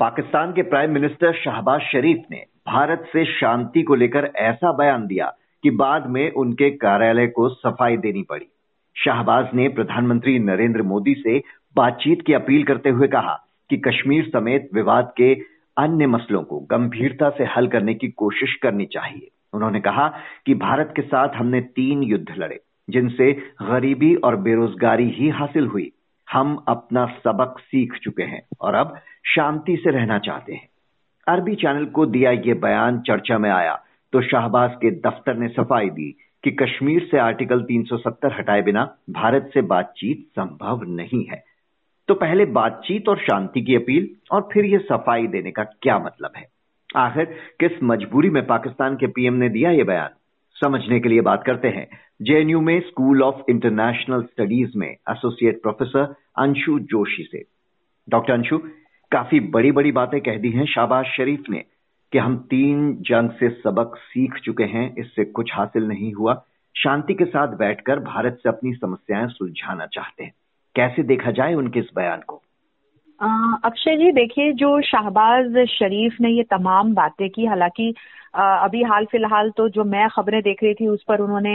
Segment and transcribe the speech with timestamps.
[0.00, 2.36] पाकिस्तान के prime minister Shahbaz शरीफ ने
[2.66, 5.26] भारत से शांति को लेकर ऐसा बयान दिया
[5.64, 8.46] कि बाद में उनके कार्यालय को सफ़ाई देनी पड़ी।
[8.96, 11.38] शाहबाज ने प्रधानमंत्री नरेंद्र मोदी से
[11.76, 13.36] बातचीत की अपील करते हुए कहा
[13.70, 15.34] कि कश्मीर समेत विवाद के
[15.76, 20.08] अन्य मसलों को गंभीरता से हल करने की कोशिश करनी चाहिए। उन्होंने कहा
[20.46, 25.90] कि भारत के साथ हमने तीन युद्ध लड़े, जिनसे गरीबी और बेरोजगारी ही हासिल हुई।
[26.32, 30.68] हम अपना सबक सीख चुके हैं और अब शांति से रहना चाहते हैं।
[31.26, 33.74] अरबी चैनल को दिया ये बयान चर्चा में आया
[34.12, 36.10] तो शाहबाज के दफ्तर ने सफ़ाई दी
[36.44, 41.42] कि कश्मीर से आर्टिकल 370 हटाए बिना भारत से बातचीत संभव नहीं है।
[42.08, 46.30] तो पहले बातचीत और शांति की अपील और फिर ये सफ़ाई देने का क्या मतलब
[46.36, 46.46] है?
[46.96, 47.24] आखिर
[47.60, 50.10] किस मजबूरी में पाकिस्तान के पीएम ने दिया ये बयान?
[50.60, 51.88] समझने के लिए बात करते हैं।
[52.22, 57.44] जेएनयू में स्कूल ऑफ़ इंटरनेशनल स्टडीज़ में एसोसिएट प्रोफेसर अंशु जोशी से।
[58.08, 58.58] डॉक्टर अंशु,
[59.10, 61.64] काफ़ी बड़ी बड़ी बातें कह दी हैं शाबाज शरीफ ने
[62.12, 66.44] कि हम तीन जंग से सबक सीख चुके हैं, इससे कुछ हासिल नहीं हुआ।
[66.76, 70.32] शांति के साथ बैठकर भारत से अपनी समस्याएँ सुलझाना चाहते हैं।
[70.74, 72.42] कैसे देखा जाए उनके इस बयान को?
[73.20, 77.88] अक्षय जी, देखिए, जो शाहबाज शरीफ ने ये तमाम बातें की, हालाँकि
[78.34, 81.54] अभी हाल फ़िलहाल तो जो मैं खबरें देख रही थी, उस पर उन्होंने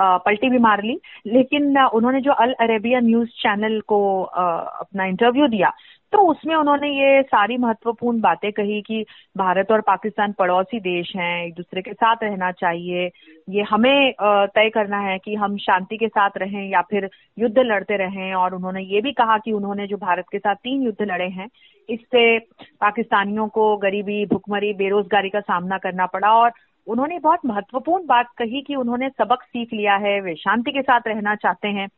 [0.00, 5.72] पलटी भी मार ली। लेकिन उन्होंने जो अल अरेबिया न्यूज़ चैनल को अपना इंटरव्यू दिया
[6.12, 9.04] तो उसमें उन्होंने ये सारी महत्वपूर्ण बातें कही कि
[9.36, 13.10] भारत और पाकिस्तान पड़ोसी देश हैं, एक दूसरे के साथ रहना चाहिए।
[13.48, 17.96] ये हमें तय करना है कि हम शांति के साथ रहें या फिर युद्ध लड़ते
[17.96, 21.28] रहें। और उन्होंने ये भी कहा कि उन्होंने जो भारत के साथ तीन युद्ध लड़े
[21.28, 21.48] हैं,
[21.88, 22.38] इससे
[22.80, 26.52] पाकिस्तानियों को गरीबी, भुखमरी, बेरोजगारी का सामना करना पड़ा और
[26.88, 31.00] उन्होंने बहुत महत्वपूर्ण बात कही कि उन्होंने सबक सीख लिया है वे शांति के साथ
[31.06, 31.88] रहना चाहते हैं।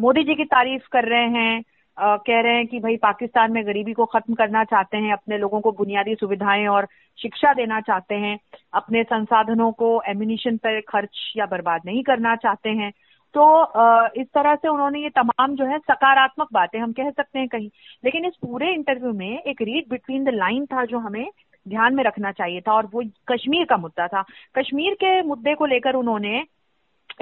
[0.00, 1.62] मोदी जी की तारीफ़ कर रहे हैं
[1.96, 5.38] आ, कह रहे हैं कि भाई पाकिस्तान में गरीबी को खत्म करना चाहते हैं अपने
[5.38, 6.86] लोगों को बुनियादी सुविधाएँ और
[7.18, 8.38] शिक्षा देना चाहते हैं
[8.74, 12.90] अपने संसाधनों को एम्यूनिशन पर खर्च या बर्बाद नहीं करना चाहते हैं।
[13.34, 13.42] तो
[14.20, 17.68] इस तरह से उन्होंने ये तमाम जो है सकारात्मक बातें हम कह सकते हैं कहीं।
[18.04, 21.26] लेकिन इस पूरे इंटरव्यू में एक रीड बिटवीन द लाइन था जो हमें
[21.66, 24.22] ध्यान में रखना चाहिए था और वो कश्मीर का मुद्दा था।
[24.58, 26.42] कश्मीर के मुद्दे को लेकर उन्होंने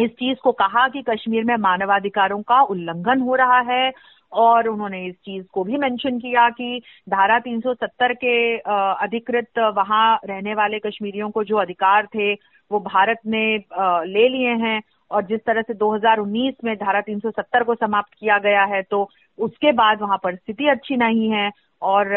[0.00, 3.91] इस चीज़ को कहा कि कश्मीर में मानवाधिकारों का उल्लंघन हो रहा है
[4.32, 10.55] और उन्होंने इस चीज़ को भी मेंशन किया कि धारा 370 के अधिकृत वहाँ रहने
[10.55, 13.44] वाले कश्मीरियों को जो अधिकार थे, वो भारत ने
[14.12, 18.65] ले लिए हैं और जिस तरह से 2019 में धारा 370 को समाप्त किया गया
[18.65, 21.50] है तो उसके बाद वहाँ परिस्थिति अच्छी नहीं है।
[21.82, 22.12] और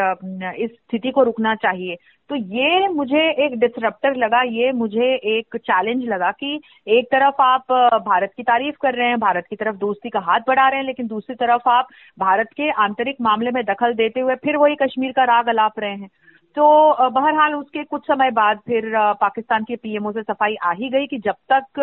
[0.58, 1.96] इस स्थिति को रुकना चाहिए।
[2.30, 7.72] तो ये मुझे एक डिसरप्टर लगा, ये मुझे एक चैलेंज लगा कि एक तरफ़ आप,
[8.06, 10.86] भारत की तारीफ़ कर रहे हैं, भारत की तरफ़ दोस्ती का हाथ बढ़ा रहे हैं,
[10.88, 11.88] लेकिन दूसरी तरफ़ आप
[12.20, 15.96] भारत के आंतरिक मामले में दखल देते हुए फिर वही कश्मीर का राग अलाप रहे
[15.96, 16.10] हैं।
[16.58, 18.92] तो बहरहाल उसके कुछ समय बाद फिर
[19.22, 21.80] पाकिस्तान के पीएमओ से सफ़ाई आ ही गई कि जब तक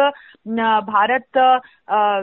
[0.86, 1.38] भारत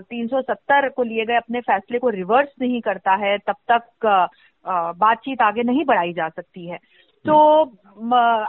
[0.10, 4.28] 370 को लिए गए अपने फैसले को रिवर्स नहीं करता है, तब तक
[4.68, 6.78] बातचीत आगे नहीं बढ़ाई जा सकती है।
[7.26, 7.36] तो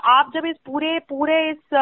[0.06, 1.74] आप जब इस पूरे पूरे इस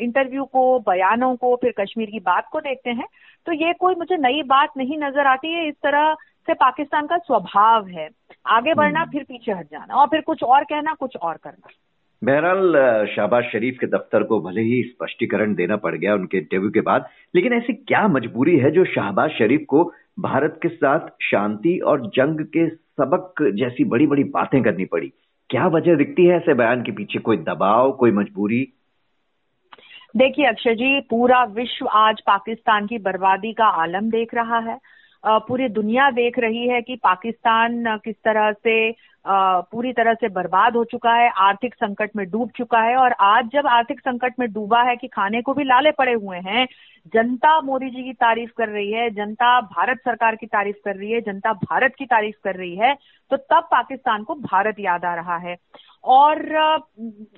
[0.00, 3.06] इंटरव्यू को बयानों को फिर कश्मीर की बात को देखते हैं
[3.46, 6.14] तो ये कोई मुझे नई बात नहीं नज़र आती है इस तरह
[6.48, 8.08] से पाकिस्तान का स्वभाव है।
[8.46, 11.70] आगे बढ़ना हम्म। फिर पीछे हट जाना और फिर कुछ और कहना कुछ और करना।
[12.22, 16.80] बहरहाल शहबाज शरीफ के दफ्तर को भले ही स्पष्टीकरण देना पड़ गया उनके इंटरव्यू के
[16.80, 19.82] बाद लेकिन ऐसी क्या मजबूरी है जो शहबाज शरीफ को
[20.18, 25.12] भारत के साथ शांति और जंग के सबक जैसी बड़ी बड़ी बातें करनी पड़ी।
[25.50, 27.18] क्या वजह दिखती है ऐसे बयान के पीछे?
[27.18, 28.68] कोई दबाव, कोई मजबूरी?
[30.16, 34.78] देखिए, अक्षय जी, पूरा विश्व आज पाकिस्तान की बर्बादी का आलम देख रहा है।
[35.24, 40.82] पूरी दुनिया देख रही है कि पाकिस्तान किस तरह से पूरी तरह से बर्बाद हो
[40.84, 44.82] चुका है, आर्थिक संकट में डूब चुका है और आज जब आर्थिक संकट में डूबा
[44.82, 46.66] है कि खाने को भी लाले पड़े हुए हैं,
[47.14, 51.10] जनता मोदी जी की तारीफ़ कर रही है, जनता भारत सरकार की तारीफ़ कर रही
[51.12, 52.94] है, जनता भारत की तारीफ़ कर रही है
[53.30, 55.56] तो तब पाकिस्तान को भारत याद आ रहा है।
[56.04, 56.42] और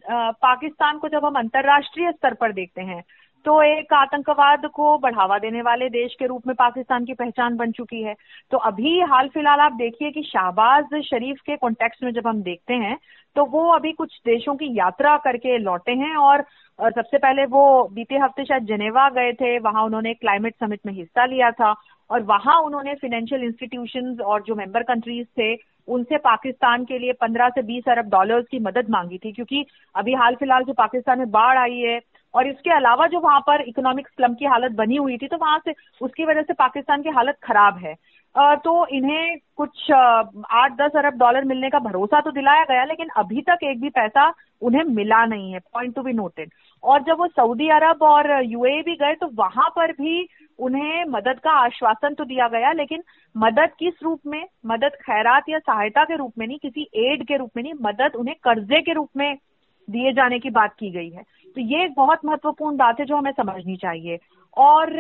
[0.03, 3.03] पाकिस्तान को जब हम अंतर्राष्ट्रीय स्तर पर देखते हैं
[3.47, 7.73] तो एक आतंकवाद को बढ़ावा देने वाले देश के रूप में पाकिस्तान की पहचान बन
[7.73, 8.15] चुकी है।
[8.53, 12.75] तो अभी हाल फ़िलहाल आप देखिए कि शाहबाज शरीफ के कॉन्टेक्स्ट में जब हम देखते
[12.77, 12.97] हैं
[13.37, 16.43] तो वो अभी कुछ देशों की यात्रा करके लौटे हैं और
[16.79, 17.63] सबसे पहले वो
[17.93, 21.75] बीते हफ़्ते शायद जनेवा गए थे, वहाँ उन्होंने क्लाइमेट समिट में हिस्सा लिया था
[22.11, 25.55] और वहाँ उन्होंने फाइनेंशियल इंस्टीट्यूशन और जो मेंबर कंट्रीज़ थे,
[25.89, 29.65] उनसे पाकिस्तान के लिए 15 से 20 अरब डॉलर्स की मदद मांगी थी। क्योंकि
[29.95, 31.99] अभी हाल फ़िलहाल जो पाकिस्तान में बाढ़ आई है
[32.37, 35.59] और इसके अलावा जो वहाँ पर इकोनॉमिक स्लम की हालत बनी हुई थी तो वहाँ
[35.59, 37.95] से उसकी वजह से पाकिस्तान की हालत खराब है।
[38.35, 43.43] तो इन्हें कुछ आठ दस अरब डॉलर मिलने का भरोसा तो दिलाया गया, लेकिन अभी
[43.43, 46.51] तक एक भी पैसा उन्हें मिला नहीं है पॉइंट टू बी नोटेड
[46.83, 50.29] और जब वो सऊदी अरब और यूएई भी गए तो वहाँ पर भी
[50.59, 53.03] उन्हें मदद का आश्वासन तो दिया गया, लेकिन
[53.35, 54.45] मदद किस रूप में?
[54.67, 58.17] मदद खैरात या सहायता के रूप में नहीं, किसी एड के रूप में नहीं, मदद
[58.17, 59.37] उन्हें कर्जे के रूप में
[59.89, 61.23] दिए जाने की बात की गई है।
[61.57, 64.19] तो ये एक बहुत महत्वपूर्ण बात है जो हमें समझनी चाहिए।
[64.57, 64.91] और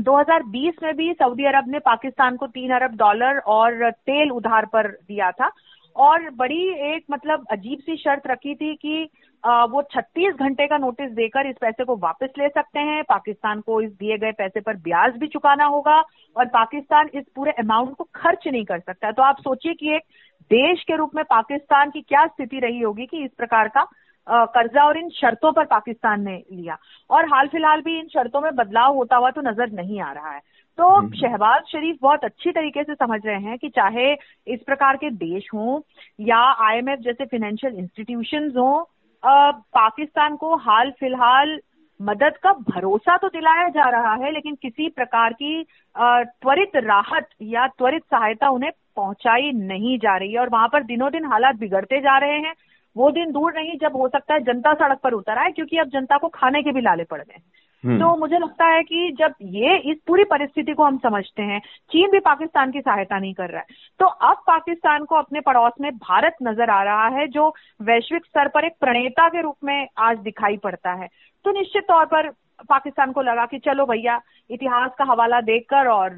[0.00, 4.88] 2020 में भी सऊदी अरब ने पाकिस्तान को तीन अरब डॉलर और तेल उधार पर
[4.88, 5.50] दिया था।
[5.96, 9.02] और बड़ी एक मतलब अजीब सी शर्त रखी थी कि
[9.44, 13.80] वो 36 घंटे का नोटिस देकर इस पैसे को वापस ले सकते हैं। पाकिस्तान को
[13.80, 16.00] इस दिए गए पैसे पर ब्याज भी चुकाना होगा
[16.36, 20.02] और पाकिस्तान इस पूरे अमाउंट को खर्च नहीं कर सकता। तो आप सोचिए कि एक
[20.50, 23.86] देश के रूप में पाकिस्तान की क्या स्थिति रही होगी कि इस प्रकार का
[24.26, 26.76] कर्जा और इन शर्तों पर पाकिस्तान ने लिया।
[27.10, 30.30] और हाल फ़िलहाल भी इन शर्तों में बदलाव होता हुआ तो नज़र नहीं आ रहा
[30.30, 30.40] है।
[30.78, 34.12] तो हम्म। शहबाज शरीफ बहुत अच्छी तरीके से समझ रहे हैं कि चाहे
[34.46, 35.80] इस प्रकार के देश हों
[36.20, 38.82] या आईएमएफ जैसे फाइनेंशियल इंस्टीट्यूशन हों
[39.22, 41.58] पाकिस्तान को हाल फ़िलहाल
[42.00, 45.64] मदद का भरोसा तो दिलाया जा रहा है लेकिन किसी प्रकार की
[45.96, 51.10] त्वरित राहत या त्वरित सहायता उन्हें पहुंचाई नहीं जा रही है। और वहाँ पर दिनों
[51.12, 52.54] दिन हालात बिगड़ते जा रहे हैं।
[52.96, 55.88] वो दिन दूर नहीं जब हो सकता है जनता सड़क पर उतर आए क्योंकि अब
[55.88, 57.40] जनता को खाने के भी लाले पड़ गए।
[57.84, 61.60] हम्म। तो मुझे लगता है कि जब ये इस पूरी परिस्थिति को हम समझते हैं
[61.60, 63.66] चीन भी पाकिस्तान की सहायता नहीं कर रहा है।
[63.98, 68.48] तो अब पाकिस्तान को अपने पड़ोस में भारत नज़र आ रहा है जो वैश्विक स्तर
[68.48, 71.08] पर एक प्रणेता के रूप में आज दिखाई पड़ता है।
[71.44, 72.28] तो निश्चित तौर पर
[72.68, 74.20] पाकिस्तान को लगा कि चलो भैया
[74.50, 76.10] इतिहास का हवाला देखकर और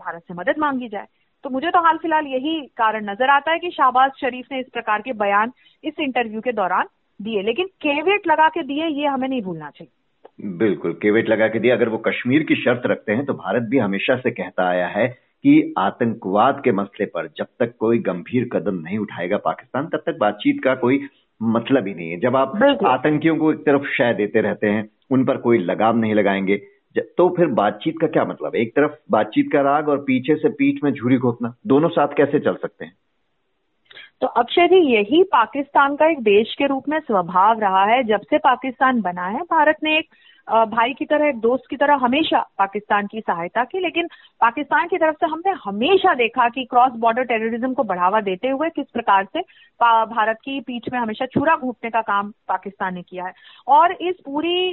[0.00, 1.06] भारत से मदद मांगी जाए।
[1.44, 4.66] तो मुझे तो हाल फ़िलहाल यही कारण नज़र आता है कि शाहबाज शरीफ ने इस
[4.72, 5.52] प्रकार के बयान
[5.84, 6.86] इस इंटरव्यू के दौरान
[7.20, 11.58] दिए। लेकिन केवेट लगा के दिए ये हमें नहीं भूलना चाहिए। बिल्कुल केवेट लगा के
[11.58, 14.86] दिए। अगर वो कश्मीर की शर्त रखते हैं तो भारत भी हमेशा से कहता आया
[14.86, 20.02] है कि आतंकवाद के मसले पर जब तक कोई गंभीर कदम नहीं उठाएगा पाकिस्तान तब
[20.06, 21.00] तक बातचीत का कोई
[21.40, 25.24] मतलब ही नहीं है। जब आप आतंकियों को एक तरफ़ शय देते रहते हैं उन
[25.24, 26.56] पर कोई लगाम नहीं लगाएँगे
[26.98, 28.54] तो फिर बातचीत का क्या मतलब?
[28.54, 32.40] एक तरफ़ बातचीत का राग और पीछे से पीठ में झूरी घोतना दोनों साथ कैसे
[32.40, 32.96] चल सकते हैं?
[34.20, 38.20] तो अक्षय जी, यही पाकिस्तान का एक देश के रूप में स्वभाव रहा है। जब
[38.20, 40.08] से पाकिस्तान बना है, भारत ने एक
[40.48, 44.06] भाई की तरह दोस्त की तरह हमेशा पाकिस्तान की सहायता की, लेकिन
[44.40, 48.68] पाकिस्तान की तरफ़ से हमने हमेशा देखा कि क्रॉस बॉर्डर टेररिज्म को बढ़ावा देते हुए
[48.70, 49.40] किस प्रकार से
[49.80, 53.32] भारत की पीठ में हमेशा छुरा घूटने का काम पाकिस्तान ने किया है।
[53.68, 54.68] और इस पूरी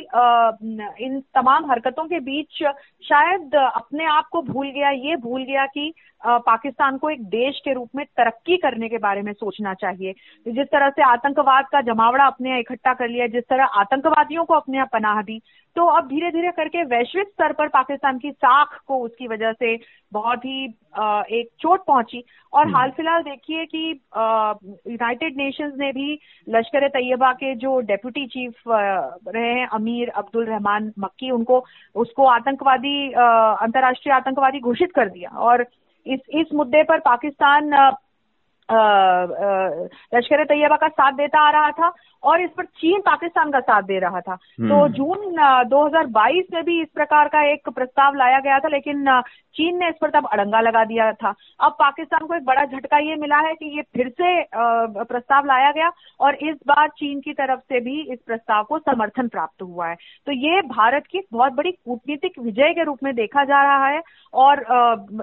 [1.06, 2.64] इन तमाम हरकतों के बीच
[3.04, 7.74] शायद अपने आप को भूल गया, ये भूल गया कि पाकिस्तान को एक देश के
[7.74, 10.14] रूप में तरक्की करने के बारे में सोचना चाहिए।
[10.46, 14.54] जिस तरह से आतंकवाद का जमावड़ा अपने यहाँ इकट्ठा कर लिया जिस तरह आतंकवादियों को
[14.54, 15.42] अपने यहाँ पनाह दी
[15.76, 19.76] तो अब धीरे धीरे करके वैश्विक स्तर पर पाकिस्तान की साख को उसकी वजह से
[20.12, 22.24] बहुत ही एक चोट पहुँची।
[22.54, 23.90] और हम्म। हाल फ़िलहाल देखिए कि
[24.92, 30.92] यूनाइटेड नेशंस ने भी लश्कर तैयबा के जो डेप्यूटी चीफ रहे हैं अमीर अब्दुल रहमान
[31.00, 31.64] मक्की उनको
[31.96, 35.66] उसको आतंकवादी अंतर्राष्ट्रीय आतंकवादी घोषित कर दिया। और
[36.08, 37.74] इस इस मुद्दे पर पाकिस्तान
[40.16, 43.82] लश्कर तैयबा का साथ देता आ रहा था और इस पर चीन पाकिस्तान का साथ
[43.82, 45.36] दे रहा था। तो हम्म। जून
[45.70, 49.22] 2022 में भी इस प्रकार का एक प्रस्ताव लाया गया था लेकिन
[49.56, 52.98] चीन ने इस पर तब अड़ंगा लगा दिया था। अब पाकिस्तान को एक बड़ा झटका
[52.98, 57.34] ये मिला है कि ये फिर से प्रस्ताव लाया गया और इस बार चीन की
[57.34, 61.54] तरफ़ से भी इस प्रस्ताव को समर्थन प्राप्त हुआ है। तो ये भारत की बहुत
[61.54, 64.02] बड़ी कूटनीतिक विजय के रूप में देखा जा रहा है
[64.34, 64.66] और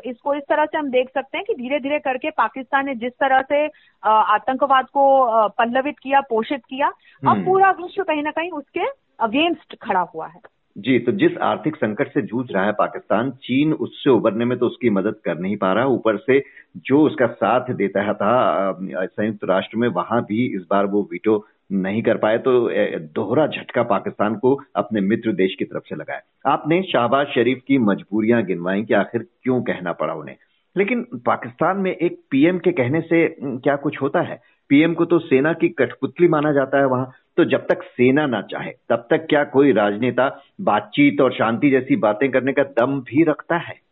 [0.07, 3.13] इसको इस तरह से हम देख सकते हैं कि धीरे धीरे करके पाकिस्तान ने जिस
[3.13, 3.67] तरह से
[4.03, 8.87] आतंकवाद को पल्लवित किया पोषित किया अब हम्म। पूरा विश्व कहीं ना कहीं उसके
[9.21, 10.41] अगेंस्ट खड़ा हुआ है।
[10.79, 14.67] जी तो जिस आर्थिक संकट से जूझ रहा है पाकिस्तान चीन उससे उबरने में तो
[14.67, 16.43] उसकी मदद कर नहीं पा रहा ऊपर से
[16.77, 22.03] जो उसका साथ देता था संयुक्त राष्ट्र में वहाँ भी इस बार वो वीटो नहीं
[22.03, 26.83] कर पाए तो दोहरा झटका पाकिस्तान को अपने मित्र देश की तरफ़ से लगाया आपने
[26.83, 30.37] शाहबाज शरीफ की मजबूरियाँ गिनवाई कि आखिर क्यों कहना पड़ा उन्हें?
[30.79, 34.41] लेकिन पाकिस्तान में एक पीएम के कहने से क्या कुछ होता है?
[34.69, 38.41] पीएम को तो सेना की कठपुतली माना जाता है वहाँ। तो जब तक सेना ना
[38.43, 43.25] चाहे तब तक क्या कोई राजनेता बातचीत और शांति जैसी बातें करने का दम भी
[43.25, 43.89] रखता है?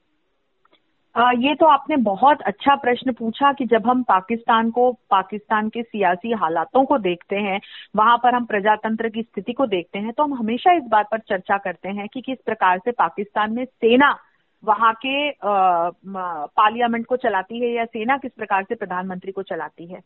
[1.16, 5.82] आ, ये तो आपने बहुत अच्छा प्रश्न पूछा कि जब हम पाकिस्तान को पाकिस्तान के
[5.82, 7.60] सियासी हालातों को देखते हैं
[7.96, 11.18] वहाँ पर हम प्रजातंत्र की स्थिति को देखते हैं तो हम हमेशा इस बात पर
[11.18, 14.16] चर्चा करते हैं कि किस प्रकार से पाकिस्तान में सेना
[14.62, 20.00] वहाँ के पार्लियामेंट को चलाती है या सेना किस प्रकार से प्रधानमंत्री को चलाती है।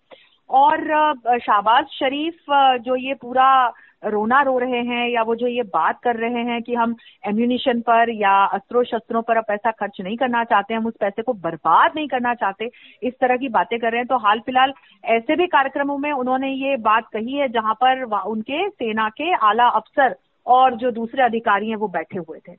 [0.50, 2.50] और शाहबाज शरीफ
[2.84, 3.50] जो ये पूरा
[4.04, 7.80] रोना रो रहे हैं या वो जो ये बात कर रहे हैं कि हम एम्यूनिशन
[7.80, 11.32] पर या अस्त्रों शस्त्रों पर अब पैसा खर्च नहीं करना चाहते, हम उस पैसे को
[11.34, 12.70] बर्बाद नहीं करना चाहते,
[13.02, 14.72] इस तरह की बातें कर रहे हैं तो हाल फ़िलहाल
[15.04, 19.68] ऐसे भी कार्यक्रमों में उन्होंने ये बात कही है जहाँ पर उनके सेना के आला
[19.70, 20.16] अफसर
[20.46, 22.52] और जो दूसरे अधिकारी हैं वो बैठे हुए थे।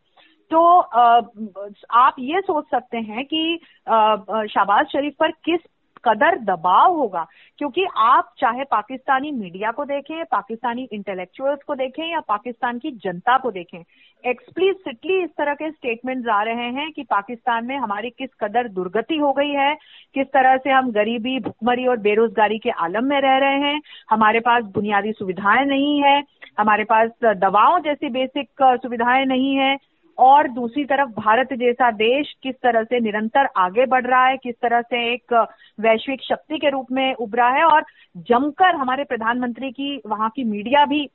[0.52, 5.60] तो आप ये सोच सकते हैं कि शहबाज शरीफ पर किस
[6.04, 7.26] कदर दबाव होगा?
[7.60, 13.38] क्योंकि आप चाहे पाकिस्तानी मीडिया को देखें, पाकिस्तानी इंटेलेक्चुअल्स को देखें या पाकिस्तान की जनता
[13.38, 13.78] को देखें
[14.24, 19.18] एक्सप्लिसिटली इस तरह के स्टेटमेंट्स आ रहे हैं कि पाकिस्तान में हमारी किस कदर दुर्गति
[19.18, 19.74] हो गई है,
[20.16, 24.40] किस तरह से हम गरीबी, भुखमरी और बेरोजगारी के आलम में रह रहे हैं, हमारे
[24.40, 26.24] पास बुनियादी सुविधाएँ नहीं है,
[26.60, 29.76] हमारे पास दवाओं जैसी बेसिक सुविधाएँ नहीं है
[30.18, 34.56] और दूसरी तरफ़ भारत जैसा देश किस तरह से निरंतर आगे बढ़ रहा है, किस
[34.56, 35.34] तरह से एक
[35.80, 37.86] वैश्विक शक्ति के रूप में उभरा है और
[38.28, 41.10] जमकर हमारे प्रधानमंत्री की, वहाँ की मीडिया भी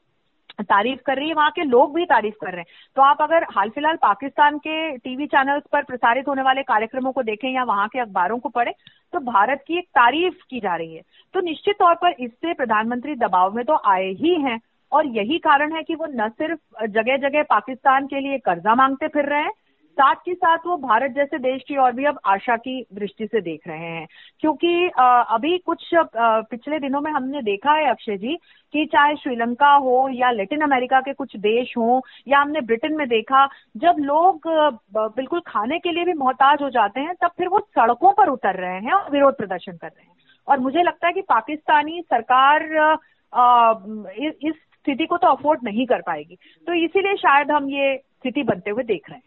[0.60, 3.44] तारीफ़ कर रही है, वहाँ के लोग भी तारीफ़ कर रहे हैं। तो आप अगर
[3.50, 7.88] हाल फ़िलहाल पाकिस्तान के टीवी चैनल्स पर प्रसारित होने वाले कार्यक्रमों को देखें या वहाँ
[7.88, 8.72] के अखबारों को पढ़ें
[9.12, 11.02] तो भारत की एक तारीफ़ की जा रही है।
[11.34, 14.58] तो निश्चित तौर पर इससे प्रधानमंत्री दबाव में तो आए ही हैं।
[14.92, 19.08] और यही कारण है कि वो न सिर्फ़ जगह जगह पाकिस्तान के लिए कर्जा मांगते
[19.08, 19.50] फिर रहे हैं,
[19.98, 23.40] साथ ही साथ वो भारत जैसे देश की और भी अब आशा की दृष्टि से
[23.40, 24.06] देख रहे हैं।
[24.40, 28.36] क्योंकि अभी कुछ पिछले दिनों में हमने देखा है अक्षय जी
[28.74, 33.06] कि चाहे श्रीलंका हो या लेटिन अमेरिका के कुछ देश हो या हमने ब्रिटेन में
[33.08, 34.48] देखा, जब लोग
[34.96, 38.54] बिल्कुल खाने के लिए भी मोहताज हो जाते हैं, तब फिर वो सड़कों पर उतर
[38.56, 40.14] रहे हैं और विरोध प्रदर्शन कर रहे हैं।
[40.48, 42.98] और मुझे लगता है कि पाकिस्तानी सरकार
[44.42, 44.54] इस
[44.86, 48.84] स्थिति को तो अफोर्ड नहीं कर पाएगी। तो इसीलिए शायद हम ये स्थिति बनते हुए
[48.84, 49.22] देख रहे हैं।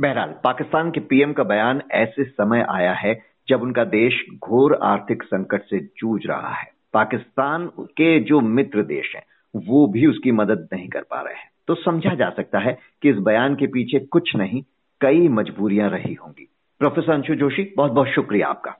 [0.00, 5.22] बहरहाल, पाकिस्तान के पीएम का बयान ऐसे समय आया है जब उनका देश घोर आर्थिक
[5.22, 9.22] संकट से जूझ रहा है। पाकिस्तान के जो मित्र देश हैं,
[9.56, 13.10] वो भी उसकी मदद नहीं कर पा रहे हैं। तो समझा जा सकता है कि
[13.10, 14.62] इस बयान के पीछे कुछ नहीं,
[15.00, 18.74] कई मजबूरियाँ रही होंगी। प्रोफेसर अंशु जोशी बहुत बहुत शुक्रिया आपका।